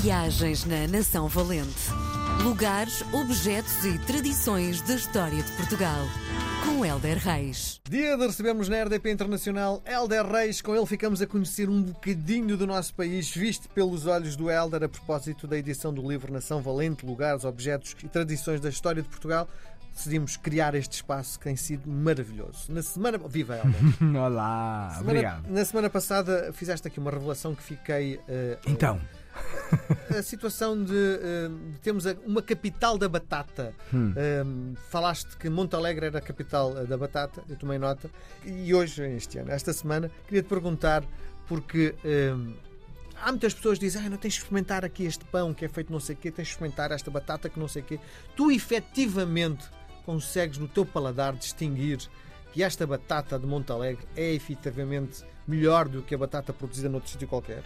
[0.00, 1.90] Viagens na Nação Valente.
[2.42, 6.06] Lugares, objetos e tradições da história de Portugal.
[6.64, 7.80] Com Helder Reis.
[7.88, 10.60] Dia de recebermos na RDP Internacional Helder Reis.
[10.60, 14.84] Com ele ficamos a conhecer um bocadinho do nosso país, visto pelos olhos do Helder
[14.84, 19.08] a propósito da edição do livro Nação Valente, Lugares, Objetos e Tradições da História de
[19.08, 19.48] Portugal.
[19.94, 22.66] Decidimos criar este espaço que tem sido maravilhoso.
[22.70, 23.16] Na semana.
[23.28, 24.16] Viva, Helder!
[24.22, 25.48] Olá, Semana- obrigado.
[25.48, 28.20] Na semana passada fizeste aqui uma revelação que fiquei.
[28.28, 29.00] eh, Então,
[30.16, 33.74] a situação de, eh, de termos uma capital da batata.
[33.92, 34.12] Hum.
[34.16, 34.44] Eh,
[34.90, 38.10] falaste que Monte Alegre era a capital eh, da batata, eu tomei nota.
[38.44, 41.04] E hoje, este ano, esta semana, queria te perguntar,
[41.46, 42.34] porque eh,
[43.22, 45.68] há muitas pessoas que dizem: ah, não tens de experimentar aqui este pão que é
[45.68, 48.00] feito não sei o quê, tens de experimentar esta batata que não sei o quê.
[48.36, 49.66] Tu efetivamente
[50.04, 51.98] consegues no teu paladar distinguir
[52.52, 57.10] que esta batata de Monte Alegre é efetivamente melhor do que a batata produzida noutro
[57.10, 57.62] sítio qualquer?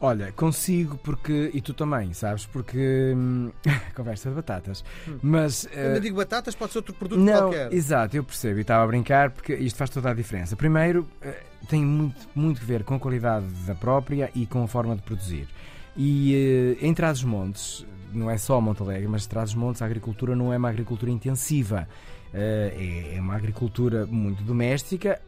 [0.00, 1.50] olha, consigo porque.
[1.52, 2.46] E tu também, sabes?
[2.46, 3.12] Porque.
[3.14, 3.50] hum,
[3.94, 4.84] conversa de batatas.
[5.22, 5.66] Mas.
[5.66, 7.72] Quando eh, eu digo batatas, pode ser outro produto não, qualquer.
[7.72, 10.56] exato, eu percebo e estava a brincar porque isto faz toda a diferença.
[10.56, 14.68] Primeiro, eh, tem muito, muito que ver com a qualidade da própria e com a
[14.68, 15.48] forma de produzir.
[15.96, 20.56] E eh, em Trás-os-Montes, não é só Monte Alegre, mas Trás-os-Montes a agricultura não é
[20.56, 21.88] uma agricultura intensiva.
[22.34, 25.18] É, é uma agricultura muito doméstica.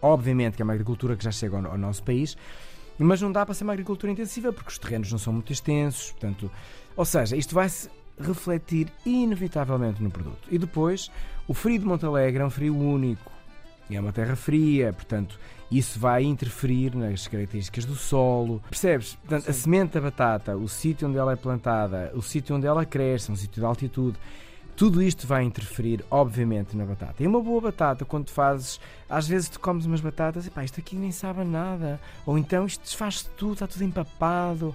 [0.00, 2.36] Obviamente que é uma agricultura que já chega ao, ao nosso país,
[2.98, 6.12] mas não dá para ser uma agricultura intensiva porque os terrenos não são muito extensos.
[6.12, 6.50] Portanto,
[6.96, 7.88] ou seja, isto vai-se
[8.18, 10.48] refletir inevitavelmente no produto.
[10.50, 11.10] E depois,
[11.46, 13.30] o frio de Monte Alegre é um frio único.
[13.88, 15.38] E é uma terra fria, portanto,
[15.70, 18.62] isso vai interferir nas características do solo.
[18.68, 19.14] Percebes?
[19.14, 19.60] Portanto, a Sim.
[19.60, 23.36] semente da batata, o sítio onde ela é plantada, o sítio onde ela cresce, um
[23.36, 24.18] sítio de altitude,
[24.78, 27.20] tudo isto vai interferir, obviamente, na batata.
[27.20, 30.62] E uma boa batata, quando tu fazes, às vezes tu comes umas batatas e pá,
[30.62, 32.00] isto aqui nem sabe nada.
[32.24, 34.72] Ou então isto desfaz-se tudo, está tudo empapado.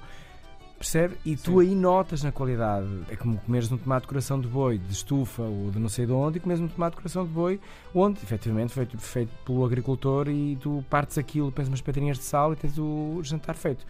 [0.77, 1.15] Percebe?
[1.23, 1.69] E tu Sim.
[1.69, 2.85] aí notas na qualidade.
[3.09, 6.05] É como comeres um tomate de coração de boi de estufa ou de não sei
[6.05, 7.57] de onde e comes um tomate de coração de boi
[7.95, 12.51] onde, efetivamente, foi feito pelo agricultor e tu partes aquilo, pões umas pedrinhas de sal
[12.51, 13.85] e tens o jantar feito.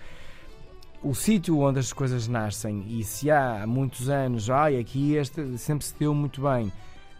[1.03, 5.85] O sítio onde as coisas nascem e se há muitos anos, ai, aqui este sempre
[5.85, 6.71] se deu muito bem.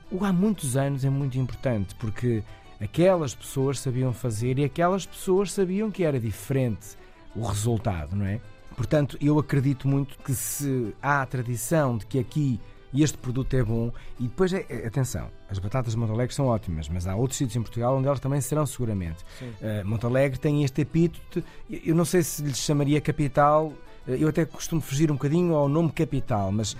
[0.09, 2.41] O há muitos anos é muito importante porque
[2.79, 6.97] aquelas pessoas sabiam fazer e aquelas pessoas sabiam que era diferente
[7.35, 8.39] o resultado, não é?
[8.73, 12.61] Portanto, eu acredito muito que se há a tradição de que aqui
[13.01, 16.87] este produto é bom, e depois, é, é- atenção, as batatas de Montalegre são ótimas,
[16.89, 19.23] mas há outros sítios em Portugal onde elas também serão seguramente.
[19.39, 19.49] Sim.
[19.61, 23.67] Uh, Montalegre tem este epíteto, eu não sei se lhe chamaria capital,
[24.07, 26.77] uh, eu até costumo fugir um bocadinho ao nome capital, mas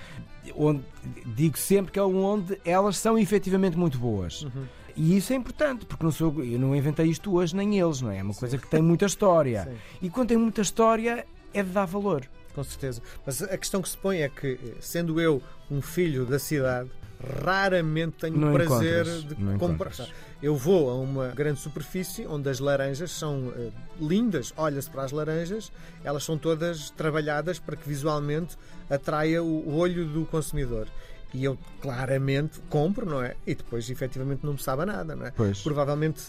[0.56, 0.84] onde,
[1.25, 4.44] digo sempre que é onde elas são efetivamente muito boas.
[4.44, 4.66] Uhum.
[4.95, 8.12] E isso é importante, porque não sou, eu não inventei isto hoje, nem eles, não
[8.12, 8.19] é?
[8.19, 9.63] É uma coisa que tem muita história.
[9.69, 9.78] Sim.
[10.03, 12.30] E quando tem muita história, é de dar valor.
[12.53, 13.01] Com certeza.
[13.25, 15.41] Mas a questão que se põe é que, eh, sendo eu
[15.71, 16.89] um filho da cidade,
[17.43, 19.91] raramente tenho Não o prazer de comprar.
[20.41, 23.69] Eu vou a uma grande superfície onde as laranjas são eh,
[23.99, 25.71] lindas, olha-se para as laranjas,
[26.03, 28.57] elas são todas trabalhadas para que visualmente
[28.89, 30.87] atraia o olho do consumidor.
[31.33, 33.35] E eu claramente compro, não é?
[33.47, 35.31] E depois efetivamente não me sabe nada, não é?
[35.31, 35.63] Pois.
[35.63, 36.21] Provavelmente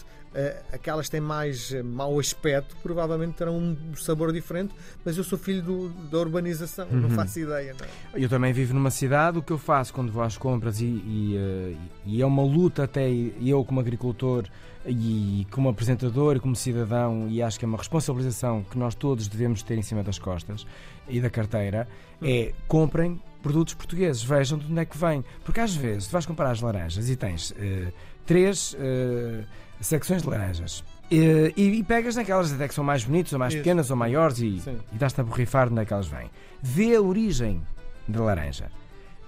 [0.71, 4.73] aquelas que têm mais eh, mau aspecto, provavelmente terão um sabor diferente,
[5.03, 7.15] mas eu sou filho do- da urbanização, não Uhum.
[7.15, 8.23] faço ideia, não é?
[8.23, 11.35] Eu também vivo numa cidade, o que eu faço quando vou às compras e, e,
[11.37, 11.75] eh,
[12.05, 13.09] e é uma luta até
[13.41, 14.45] eu como agricultor
[14.87, 19.27] e como apresentador e como cidadão e acho que é uma responsabilização que nós todos
[19.27, 20.65] devemos ter em cima das costas
[21.09, 21.87] e da carteira
[22.21, 26.25] é comprem produtos portugueses, vejam de onde é que vem porque às vezes tu vais
[26.25, 27.91] comprar as laranjas e tens eh,
[28.27, 29.43] três eh,
[29.81, 33.53] secções de laranjas eh, e, e pegas naquelas até que são mais bonitas ou mais
[33.53, 33.61] Isso.
[33.61, 34.79] pequenas ou maiores e, Sim.
[34.93, 36.29] e dás-te a borrifar de onde é que elas vêm
[36.61, 37.61] vê a origem
[38.07, 38.71] da laranja.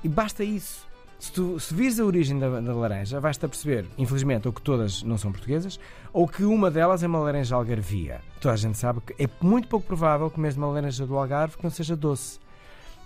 [0.03, 0.87] E basta isso.
[1.19, 4.61] Se tu se vires a origem da, da laranja, vais-te a perceber, infelizmente, ou que
[4.61, 5.79] todas não são portuguesas,
[6.13, 8.21] ou que uma delas é uma laranja algarvia.
[8.39, 11.57] Toda a gente sabe que é muito pouco provável que mesmo uma laranja do Algarve
[11.57, 12.39] que não seja doce.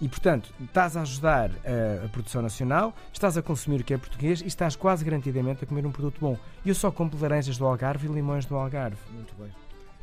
[0.02, 3.98] E, portanto, estás a ajudar a, a produção nacional, estás a consumir o que é
[4.00, 6.38] português e estás quase garantidamente a comer um produto bom.
[6.66, 8.98] E eu só compro laranjas do Algarve e limões do Algarve.
[9.12, 9.52] Muito bem,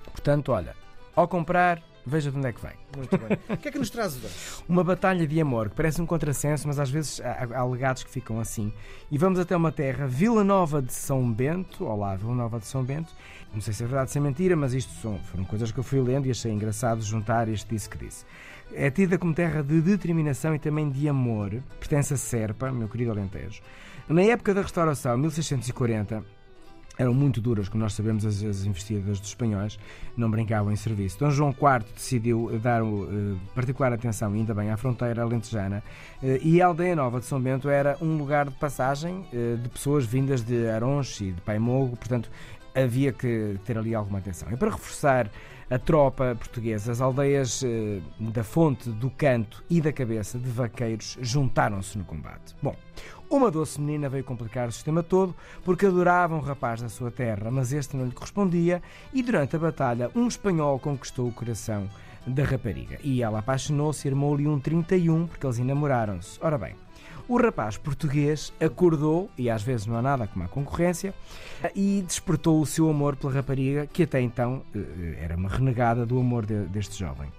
[0.05, 0.77] Portanto, olha,
[1.17, 2.73] ao comprar, veja de onde é que vem.
[2.97, 3.39] muito bem.
[3.49, 4.35] o que é que nos traz hoje?
[4.69, 8.11] Uma batalha de amor que parece um contrassenso, mas às vezes há, há alegados que
[8.11, 8.73] ficam assim.
[9.11, 11.85] E vamos até uma terra, Vila Nova de São Bento.
[11.85, 13.13] Olá, Vila Nova de São Bento.
[13.53, 15.85] Não sei se é verdade, se é mentira, mas isto são, foram coisas que eu
[15.85, 18.25] fui lendo e achei engraçado juntar este disse que disse.
[18.75, 21.63] É tida como terra de determinação e também de amor.
[21.79, 23.63] Pertence a Serpa, meu querido Alentejo.
[24.09, 26.23] Na época da restauração, 1640,
[26.99, 29.79] eram muito duras, como nós sabemos, as, as investidas dos espanhóis
[30.17, 31.19] não brincavam em serviço.
[31.19, 35.83] Dom João IV decidiu dar uh, particular atenção, ainda bem, à fronteira alentejana
[36.23, 39.69] uh, e a aldeia nova de São Bento era um lugar de passagem uh, de
[39.69, 42.29] pessoas vindas de Aronche e de Paimogo, portanto
[42.75, 44.51] havia que ter ali alguma atenção.
[44.53, 45.31] E para reforçar
[45.71, 47.63] a tropa portuguesa, as aldeias
[48.19, 52.55] da Fonte, do Canto e da Cabeça de Vaqueiros juntaram-se no combate.
[52.63, 52.77] Bom,
[53.31, 55.35] uma doce menina veio complicar o sistema todo
[55.65, 58.83] porque adorava um rapaz da sua terra, mas este não lhe correspondia
[59.13, 61.89] e durante a batalha um espanhol conquistou o coração
[62.27, 66.39] da rapariga e ela apaixonou-se e armou-lhe um 31 porque eles enamoraram-se.
[66.43, 66.75] Ora bem,
[67.29, 71.13] o rapaz português acordou, e às vezes não há nada como a concorrência,
[71.77, 76.19] e despertou o seu amor pela rapariga, que até então eh, era uma renegada do
[76.19, 77.31] amor deste jovem.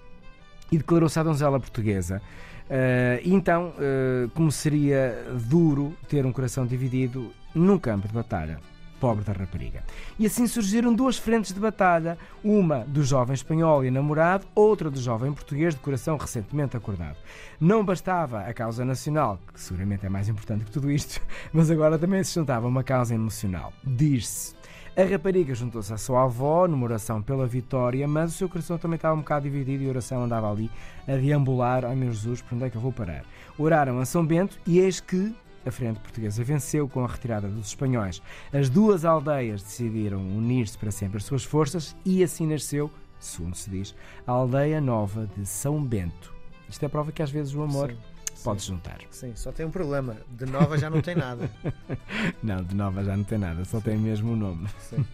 [0.72, 2.22] E declarou-se à donzela portuguesa
[2.70, 8.60] Uh, então, uh, como seria duro ter um coração dividido num campo de batalha.
[9.00, 9.82] Pobre da rapariga.
[10.20, 15.00] E assim surgiram duas frentes de batalha: uma do jovem espanhol e namorado, outra do
[15.00, 17.16] jovem português de coração recentemente acordado.
[17.60, 21.22] Não bastava a causa nacional, que seguramente é mais importante que tudo isto,
[21.54, 23.72] mas agora também se juntava uma causa emocional.
[23.84, 24.54] Diz-se
[25.02, 28.98] a rapariga juntou-se à sua avó numa oração pela vitória, mas o seu coração também
[28.98, 30.70] estava um bocado dividido e a oração andava ali
[31.08, 31.86] a deambular.
[31.86, 33.24] Ai meu Jesus, por onde é que eu vou parar?
[33.58, 35.34] Oraram a São Bento e eis que
[35.66, 38.22] a frente portuguesa venceu com a retirada dos espanhóis.
[38.52, 42.92] As duas aldeias decidiram unir-se para sempre as suas forças e assim nasceu,
[43.22, 43.96] segundo se diz,
[44.28, 46.34] a aldeia nova de São Bento.
[46.68, 47.98] Isto é prova que às vezes o amor Sim
[48.44, 49.00] pode juntar.
[49.12, 50.18] Sim, só tem um problema.
[50.30, 51.50] De nova já não tem nada.
[52.44, 54.68] não, de nova já não tem nada, só tem mesmo o nome.
[54.80, 55.06] Sim.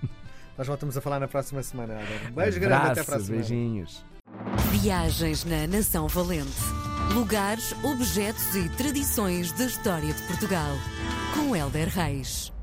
[0.57, 1.99] Nós voltamos a falar na próxima semana.
[2.29, 3.35] Um beijo grande, até a próxima.
[3.35, 4.05] Beijinhos.
[4.71, 6.61] Viagens na Nação Valente.
[7.13, 10.71] Lugares, objetos e tradições da história de Portugal.
[11.33, 12.54] Com Helder Reis.